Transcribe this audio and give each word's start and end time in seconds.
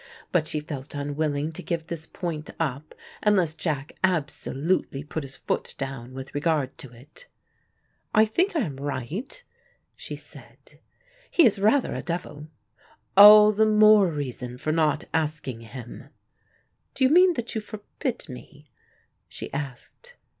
But 0.31 0.47
she 0.47 0.59
felt 0.61 0.95
unwilling 0.95 1.51
to 1.51 1.61
give 1.61 1.85
this 1.85 2.07
point 2.07 2.49
up, 2.59 2.95
unless 3.21 3.53
Jack 3.53 3.91
absolutely 4.03 5.03
put 5.03 5.21
his 5.23 5.35
foot 5.35 5.75
down 5.77 6.15
with 6.15 6.33
regard 6.33 6.75
to 6.79 6.91
it. 6.91 7.27
"I 8.11 8.25
think 8.25 8.55
I 8.55 8.61
am 8.61 8.77
right," 8.77 9.43
she 9.95 10.15
said. 10.15 10.79
"He 11.29 11.45
is 11.45 11.59
rather 11.59 11.93
a 11.93 12.01
devil." 12.01 12.47
"All 13.15 13.51
the 13.51 13.67
more 13.67 14.07
reason 14.07 14.57
for 14.57 14.71
not 14.71 15.03
asking 15.13 15.61
him." 15.61 16.09
"Do 16.95 17.03
you 17.03 17.11
mean 17.11 17.35
that 17.35 17.53
you 17.53 17.61
forbid 17.61 18.27
me?" 18.27 18.71
she 19.29 19.53
asked. 19.53 20.15